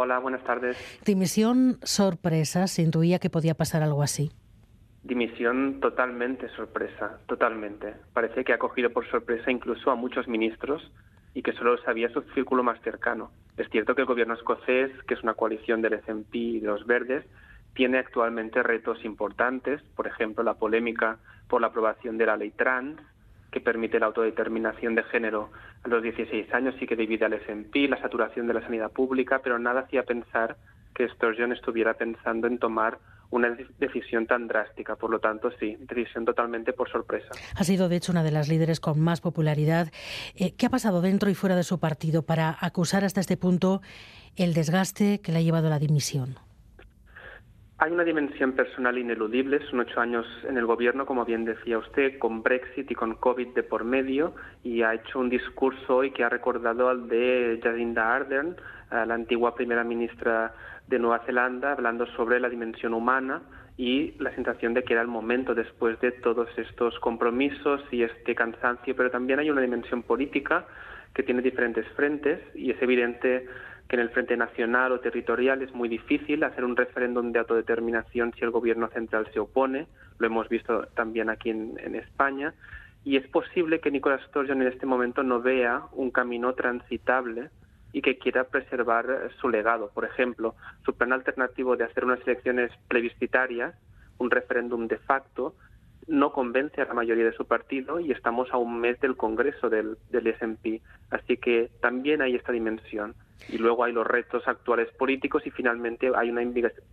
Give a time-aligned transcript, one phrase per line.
[0.00, 0.76] Hola, buenas tardes.
[1.04, 4.30] Dimisión sorpresa, se intuía que podía pasar algo así.
[5.02, 7.94] Dimisión totalmente sorpresa, totalmente.
[8.12, 10.88] Parece que ha cogido por sorpresa incluso a muchos ministros
[11.34, 13.32] y que solo sabía su círculo más cercano.
[13.56, 16.86] Es cierto que el gobierno escocés, que es una coalición del SNP y de los
[16.86, 17.24] verdes,
[17.74, 21.18] tiene actualmente retos importantes, por ejemplo, la polémica
[21.48, 23.00] por la aprobación de la ley trans,
[23.50, 25.50] que permite la autodeterminación de género
[25.82, 29.40] a los 16 años y que divide al S&P, la saturación de la sanidad pública,
[29.42, 30.56] pero nada hacía pensar
[30.94, 32.98] que Sturgeon estuviera pensando en tomar
[33.30, 34.96] una decisión tan drástica.
[34.96, 37.28] Por lo tanto, sí, decisión totalmente por sorpresa.
[37.54, 39.92] Ha sido, de hecho, una de las líderes con más popularidad.
[40.34, 43.82] Eh, ¿Qué ha pasado dentro y fuera de su partido para acusar hasta este punto
[44.36, 46.36] el desgaste que le ha llevado a la dimisión?
[47.80, 52.18] Hay una dimensión personal ineludible, son ocho años en el gobierno, como bien decía usted,
[52.18, 56.24] con Brexit y con COVID de por medio, y ha hecho un discurso hoy que
[56.24, 58.56] ha recordado al de Jacinda Ardern,
[58.90, 60.52] la antigua primera ministra
[60.88, 63.42] de Nueva Zelanda, hablando sobre la dimensión humana
[63.76, 68.34] y la sensación de que era el momento después de todos estos compromisos y este
[68.34, 70.66] cansancio, pero también hay una dimensión política
[71.14, 73.46] que tiene diferentes frentes y es evidente
[73.88, 78.34] que en el frente nacional o territorial es muy difícil hacer un referéndum de autodeterminación
[78.34, 79.86] si el gobierno central se opone.
[80.18, 82.54] Lo hemos visto también aquí en, España.
[83.02, 87.48] Y es posible que Nicolás Sturgeon en este momento no vea un camino transitable
[87.92, 89.90] y que quiera preservar su legado.
[89.94, 93.74] Por ejemplo, su plan alternativo de hacer unas elecciones plebiscitarias,
[94.18, 95.54] un referéndum de facto,
[96.06, 99.70] no convence a la mayoría de su partido y estamos a un mes del Congreso
[99.70, 100.34] del, del.
[101.10, 103.14] Así que también hay esta dimensión
[103.48, 106.42] y luego hay los retos actuales políticos y finalmente hay una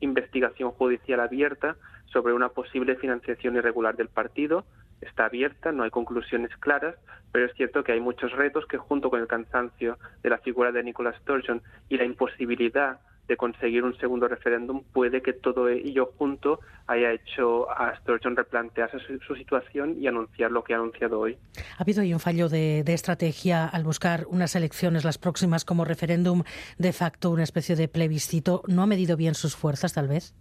[0.00, 4.64] investigación judicial abierta sobre una posible financiación irregular del partido.
[5.00, 6.96] Está abierta, no hay conclusiones claras,
[7.32, 10.72] pero es cierto que hay muchos retos que junto con el cansancio de la figura
[10.72, 13.00] de Nicolas Sturgeon y la imposibilidad
[13.30, 18.98] de conseguir un segundo referéndum, puede que todo ello junto haya hecho a Sturgeon replantearse
[19.24, 21.38] su, situación y anunciar lo que ha anunciado hoy.
[21.78, 26.42] ¿Ha habido ahí un fallo de, estrategia al buscar unas elecciones, las próximas, como referéndum
[26.76, 28.62] de facto, una especie de plebiscito?
[28.66, 30.34] ¿No ha medido bien sus fuerzas, tal vez?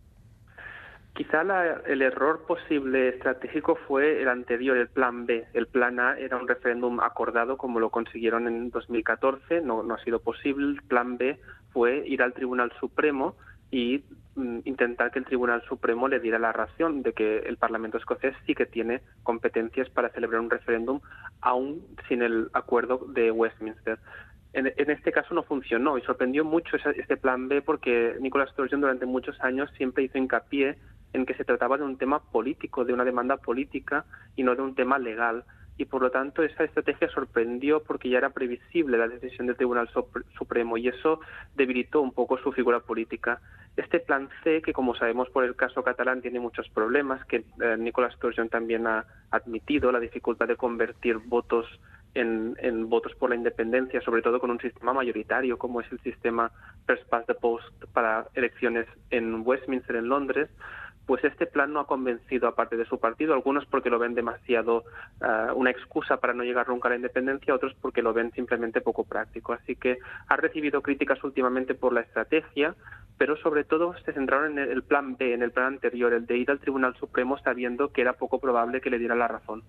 [1.13, 1.41] Quizá
[1.85, 5.45] el error posible estratégico fue el anterior, el plan B.
[5.53, 10.03] El plan A era un referéndum acordado como lo consiguieron en 2014, no, no ha
[10.03, 10.65] sido posible.
[10.65, 11.39] El plan B
[11.73, 13.35] fue ir al Tribunal Supremo
[13.71, 14.03] y
[14.35, 18.35] mm, intentar que el Tribunal Supremo le diera la razón de que el Parlamento escocés
[18.45, 21.01] sí que tiene competencias para celebrar un referéndum
[21.41, 23.99] aún sin el acuerdo de Westminster.
[24.51, 29.05] En, este caso no funcionó y sorprendió mucho este plan B porque Nicolas Sturgeon durante
[29.05, 30.75] muchos años siempre hizo hincapié
[31.13, 34.05] en que se trataba de un tema político, de una demanda política
[34.35, 35.43] y no de un tema legal
[35.79, 39.89] y por lo tanto esa estrategia sorprendió porque ya era previsible la decisión del Tribunal
[40.37, 41.21] Supremo y eso
[41.55, 43.39] debilitó un poco su figura política.
[43.77, 47.77] Este plan C, que como sabemos por el caso catalán tiene muchos problemas, que eh,
[47.79, 51.65] Nicolás Sturgeon también ha admitido, la dificultad de convertir votos
[52.13, 55.99] en, en, votos por la independencia, sobre todo con un sistema mayoritario como es el
[56.01, 56.51] sistema
[56.87, 60.49] First Past the Post para elecciones en Westminster, en Londres,
[61.09, 64.13] pues este plan no ha convencido a parte de su partido, algunos porque lo ven
[64.13, 64.83] demasiado
[65.19, 68.79] eh, una excusa para no llegar nunca a la independencia, otros porque lo ven simplemente
[68.79, 69.53] poco práctico.
[69.53, 72.75] Así que ha recibido críticas últimamente por la estrategia,
[73.17, 76.37] pero sobre todo se centraron en el plan B, en el plan anterior, el de
[76.37, 79.63] ir al Tribunal Supremo sabiendo que era poco probable que le diera la razón.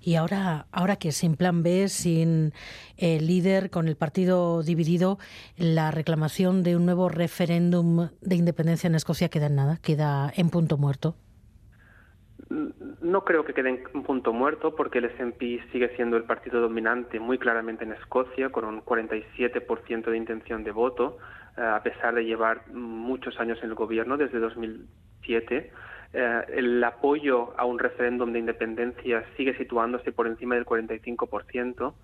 [0.00, 2.52] Y ahora, ahora que sin plan B, sin
[2.96, 5.18] eh, líder, con el partido dividido,
[5.56, 10.48] la reclamación de un nuevo referéndum de independencia en Escocia queda en nada, queda en
[10.48, 11.16] punto muerto.
[12.48, 17.18] No creo que quede en punto muerto porque el SNP sigue siendo el partido dominante
[17.18, 21.18] muy claramente en Escocia, con un 47% de intención de voto,
[21.56, 25.72] eh, a pesar de llevar muchos años en el gobierno desde 2007.
[26.12, 31.94] Eh, el apoyo a un referéndum de independencia sigue situándose por encima del 45%,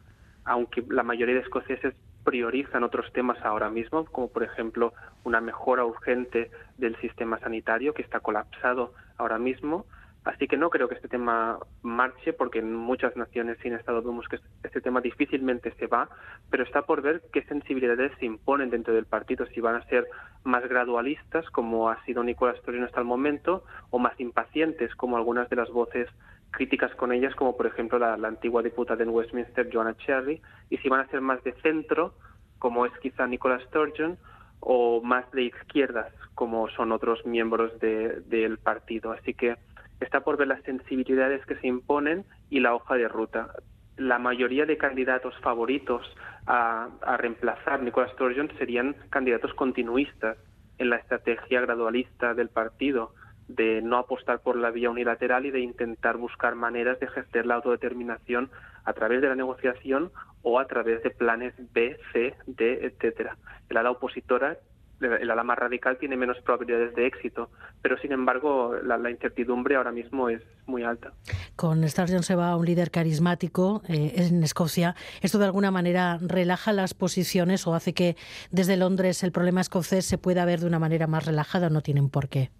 [0.44, 1.94] aunque la mayoría de escoceses
[2.24, 4.92] priorizan otros temas ahora mismo, como por ejemplo
[5.24, 9.86] una mejora urgente del sistema sanitario que está colapsado ahora mismo,
[10.24, 14.28] Así que no creo que este tema marche, porque en muchas naciones sin Estado vemos
[14.28, 16.08] que este tema difícilmente se va,
[16.48, 20.06] pero está por ver qué sensibilidades se imponen dentro del partido, si van a ser
[20.44, 25.48] más gradualistas, como ha sido Nicolás Torino hasta el momento, o más impacientes, como algunas
[25.50, 26.08] de las voces
[26.52, 30.40] críticas con ellas, como por ejemplo la, antigua diputada en Westminster, Joanna Cherry,
[30.70, 32.14] y si van a ser más de centro,
[32.58, 34.18] como es quizá Nicolas Sturgeon,
[34.60, 39.10] o más de izquierdas, como son otros miembros del partido.
[39.10, 39.56] Así que
[39.98, 43.48] está por ver las sensibilidades que se imponen y la hoja de ruta.
[43.96, 46.06] La mayoría de candidatos favoritos
[46.46, 50.38] a, a reemplazar Nicola Sturgeon serían candidatos continuistas
[50.78, 53.12] en la estrategia gradualista del partido
[53.54, 57.54] de no apostar por la vía unilateral y de intentar buscar maneras de ejercer la
[57.54, 58.50] autodeterminación
[58.84, 60.10] a través de la negociación
[60.42, 63.36] o a través de planes B, C, D, etcétera.
[63.68, 64.58] El ala opositora,
[65.00, 67.50] el ala más radical, tiene menos probabilidades de éxito,
[67.80, 71.12] pero sin embargo la, incertidumbre ahora mismo es muy alta.
[71.56, 74.94] Con Sturgeon se va un líder carismático eh, en Escocia.
[75.20, 78.16] ¿Esto de alguna manera relaja las posiciones o hace que
[78.50, 81.68] desde Londres el problema escocés se pueda ver de una manera más relajada?
[81.70, 82.50] No tienen por qué.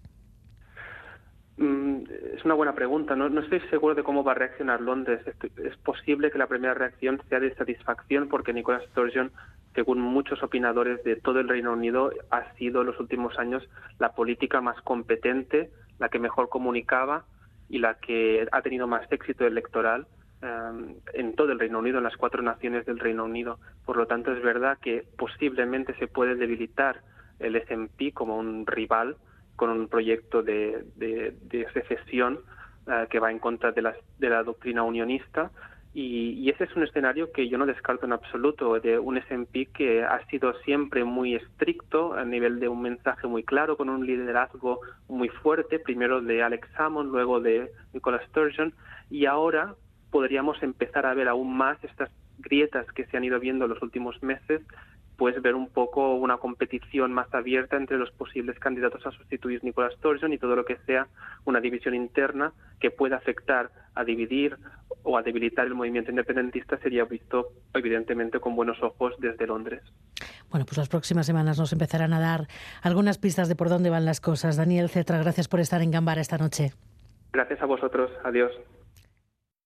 [1.57, 2.03] Mm,
[2.35, 3.15] es una buena pregunta.
[3.15, 5.21] No, estoy seguro de cómo va a reaccionar Londres.
[5.57, 9.31] Es posible que la primera reacción sea de satisfacción porque Nicola Sturgeon,
[9.75, 13.67] según muchos opinadores de todo el Reino Unido, ha sido en los últimos años
[13.99, 15.69] la política más competente,
[15.99, 17.25] la que mejor comunicaba
[17.69, 20.07] y la que ha tenido más éxito electoral
[20.41, 23.59] em, en todo el Reino Unido, en las cuatro naciones del Reino Unido.
[23.85, 27.01] Por lo tanto, es verdad que posiblemente se puede debilitar
[27.39, 29.17] el SNP como un rival
[29.55, 32.39] con un proyecto de, de, secesión
[32.87, 35.51] eh, que va en contra de la, de la doctrina unionista.
[35.95, 40.03] Y, ese es un escenario que yo no descarto en absoluto, de un SMP que
[40.03, 44.79] ha sido siempre muy estricto a nivel de un mensaje muy claro, con un liderazgo
[45.07, 48.73] muy fuerte, primero de Alex Salmond, luego de Nicola Sturgeon,
[49.11, 49.75] y ahora
[50.09, 52.09] podríamos empezar a ver aún más estas
[52.43, 54.61] grietas que se han ido viendo en los últimos meses
[55.17, 59.91] pues ver un poco una competición más abierta entre los posibles candidatos a sustituir Nicola
[59.91, 61.07] Sturgeon y todo lo que sea
[61.45, 64.57] una división interna que pueda afectar a dividir
[65.03, 69.81] o a debilitar el movimiento independentista sería visto evidentemente con buenos ojos desde Londres.
[70.49, 72.47] Bueno, pues las próximas semanas nos empezarán a dar
[72.81, 74.57] algunas pistas de por dónde van las cosas.
[74.57, 76.73] Daniel Cetra, gracias por estar en Gambara esta noche.
[77.31, 78.11] Gracias a vosotros.
[78.23, 78.51] Adiós.